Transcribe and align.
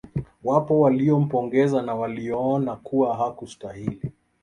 Wapo 0.43 0.79
walio 0.79 1.19
mpongeza 1.19 1.81
na 1.81 1.95
walioona 1.95 2.75
kuwa 2.75 3.17
hakustahili 3.17 4.11